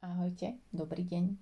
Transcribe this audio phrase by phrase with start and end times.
[0.00, 1.36] Ahojte, dobrý deň.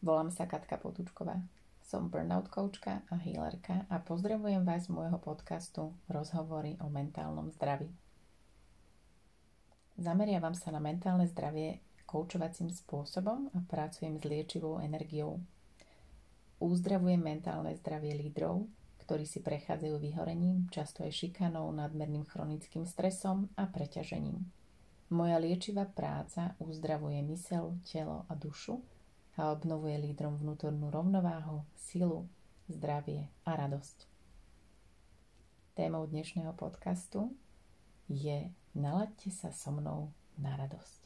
[0.00, 1.36] Volám sa Katka Potučková.
[1.84, 7.92] Som burnout coachka a healerka a pozdravujem vás z môjho podcastu Rozhovory o mentálnom zdraví.
[10.00, 15.36] Zameriavam sa na mentálne zdravie koučovacím spôsobom a pracujem s liečivou energiou.
[16.56, 18.64] Uzdravujem mentálne zdravie lídrov,
[19.04, 24.59] ktorí si prechádzajú vyhorením, často aj šikanou, nadmerným chronickým stresom a preťažením.
[25.10, 28.78] Moja liečivá práca uzdravuje mysel, telo a dušu
[29.34, 32.30] a obnovuje lídrom vnútornú rovnováhu, silu,
[32.70, 34.06] zdravie a radosť.
[35.74, 37.34] Témou dnešného podcastu
[38.06, 41.02] je Nalaďte sa so mnou na radosť.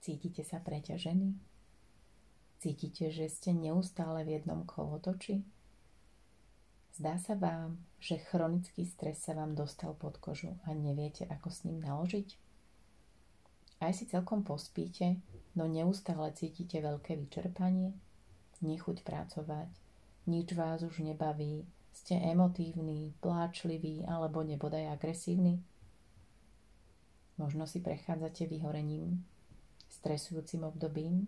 [0.00, 1.36] Cítite sa preťažení?
[2.64, 5.44] Cítite, že ste neustále v jednom kolotoči?
[6.90, 11.62] Zdá sa vám, že chronický stres sa vám dostal pod kožu a neviete, ako s
[11.64, 12.28] ním naložiť?
[13.80, 15.16] Aj si celkom pospíte,
[15.56, 17.96] no neustále cítite veľké vyčerpanie,
[18.60, 19.70] nechuť pracovať,
[20.28, 25.62] nič vás už nebaví, ste emotívni, pláčliví alebo nebodaj agresívni?
[27.40, 29.24] Možno si prechádzate vyhorením,
[29.88, 31.24] stresujúcim obdobím,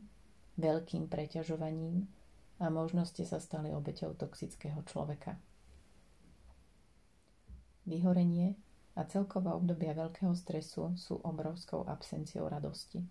[0.61, 2.05] veľkým preťažovaním
[2.61, 5.41] a možno ste sa stali obeťou toxického človeka.
[7.83, 8.55] Vyhorenie
[8.95, 13.03] a celkové obdobia veľkého stresu sú obrovskou absenciou radosti.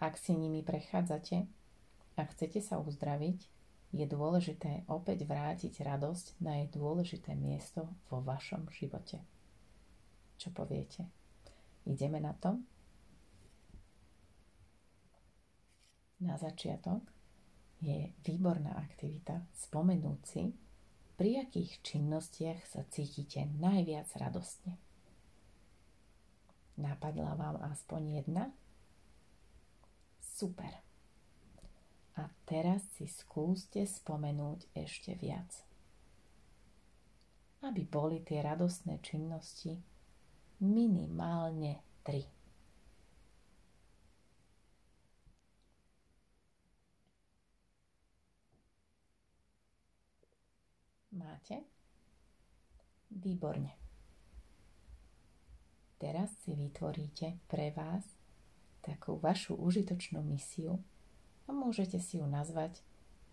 [0.00, 1.46] Ak si nimi prechádzate
[2.16, 3.38] a chcete sa uzdraviť,
[3.90, 9.18] je dôležité opäť vrátiť radosť na jej dôležité miesto vo vašom živote.
[10.38, 11.10] Čo poviete?
[11.84, 12.60] Ideme na to?
[16.20, 17.02] Na začiatok
[17.80, 20.52] je výborná aktivita spomenúť si,
[21.20, 24.80] pri akých činnostiach sa cítite najviac radostne?
[26.80, 28.48] Napadla vám aspoň jedna?
[30.16, 30.80] Super.
[32.16, 35.52] A teraz si skúste spomenúť ešte viac.
[37.68, 39.76] Aby boli tie radostné činnosti
[40.64, 42.24] minimálne tri.
[51.20, 51.60] Máte?
[53.12, 53.76] Výborne.
[56.00, 58.08] Teraz si vytvoríte pre vás
[58.80, 60.80] takú vašu užitočnú misiu
[61.44, 62.80] a môžete si ju nazvať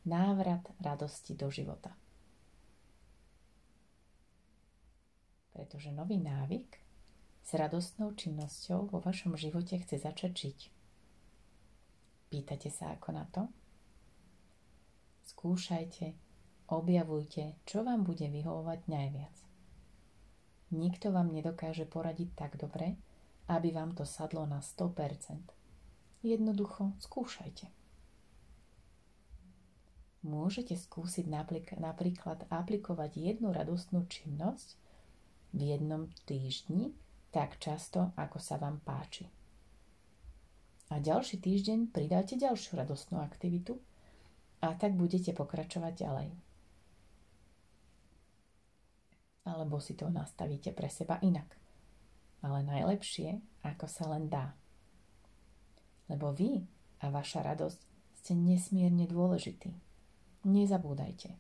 [0.04, 1.96] návrat radosti do života.
[5.56, 6.68] Pretože nový návyk
[7.40, 10.60] s radostnou činnosťou vo vašom živote chce začať žiť.
[12.28, 13.48] Pýtate sa ako na to?
[15.32, 16.27] Skúšajte
[16.68, 19.36] Objavujte, čo vám bude vyhovovať najviac.
[20.76, 23.00] Nikto vám nedokáže poradiť tak dobre,
[23.48, 25.48] aby vám to sadlo na 100%.
[26.28, 27.72] Jednoducho skúšajte.
[30.28, 31.32] Môžete skúsiť
[31.80, 34.76] napríklad aplikovať jednu radostnú činnosť
[35.56, 36.92] v jednom týždni
[37.32, 39.32] tak často, ako sa vám páči.
[40.92, 43.80] A ďalší týždeň pridáte ďalšiu radostnú aktivitu
[44.60, 46.47] a tak budete pokračovať ďalej
[49.48, 51.48] alebo si to nastavíte pre seba inak.
[52.44, 54.52] Ale najlepšie, ako sa len dá.
[56.12, 56.68] Lebo vy
[57.00, 57.80] a vaša radosť
[58.20, 59.72] ste nesmierne dôležití.
[60.44, 61.40] Nezabúdajte.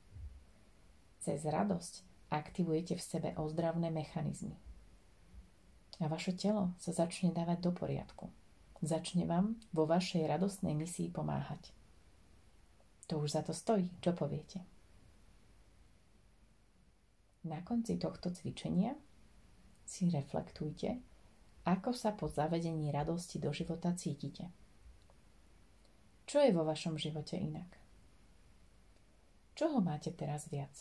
[1.19, 4.55] Cez radosť aktivujete v sebe ozdravné mechanizmy.
[5.97, 8.29] A vaše telo sa začne dávať do poriadku.
[8.85, 11.73] Začne vám vo vašej radostnej misii pomáhať.
[13.09, 14.61] To už za to stojí, čo poviete?
[17.45, 18.97] Na konci tohto cvičenia
[19.85, 20.97] si reflektujte,
[21.67, 24.49] ako sa po zavedení radosti do života cítite.
[26.27, 27.67] Čo je vo vašom živote inak?
[29.55, 30.73] Čoho máte teraz viac?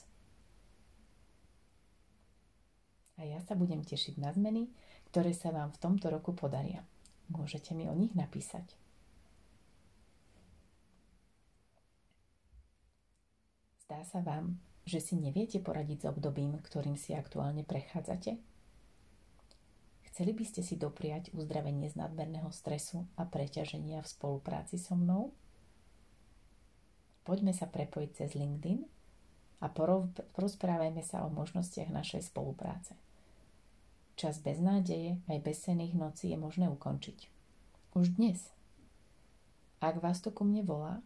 [3.16, 4.68] A ja sa budem tešiť na zmeny,
[5.08, 6.84] ktoré sa vám v tomto roku podaria.
[7.32, 8.85] Môžete mi o nich napísať.
[13.86, 18.34] Zdá sa vám, že si neviete poradiť s obdobím, ktorým si aktuálne prechádzate?
[20.10, 25.30] Chceli by ste si dopriať uzdravenie z nadmerného stresu a preťaženia v spolupráci so mnou?
[27.22, 28.82] Poďme sa prepojiť cez LinkedIn
[29.62, 29.70] a
[30.34, 32.98] porozprávajme sa o možnostiach našej spolupráce.
[34.18, 37.30] Čas bez nádeje aj bez sených nocí je možné ukončiť.
[37.94, 38.50] Už dnes.
[39.78, 40.98] Ak vás to ku mne volá,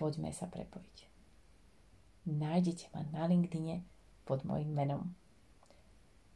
[0.00, 1.09] poďme sa prepojiť
[2.40, 3.84] nájdete ma na LinkedIne
[4.24, 5.12] pod mojim menom.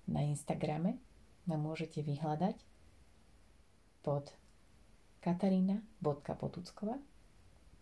[0.04, 1.00] Na Instagrame
[1.48, 2.60] ma môžete vyhľadať
[4.04, 4.36] pod
[5.24, 7.00] katarína.potuckova.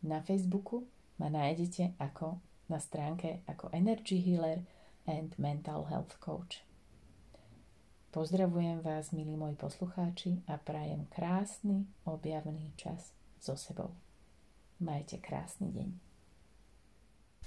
[0.07, 0.87] Na Facebooku
[1.19, 2.39] ma nájdete ako
[2.71, 4.63] na stránke ako Energy Healer
[5.11, 6.63] and Mental Health Coach.
[8.13, 13.97] Pozdravujem vás, milí moji poslucháči, a prajem krásny objavný čas so sebou.
[14.79, 16.12] Majte krásny deň.